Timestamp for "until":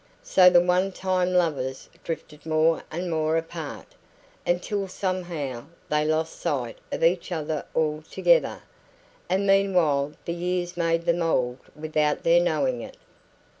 4.47-4.87